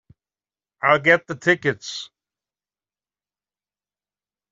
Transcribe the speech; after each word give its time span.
I'll 0.81 0.97
get 0.97 1.27
the 1.27 1.35
tickets. 1.35 2.09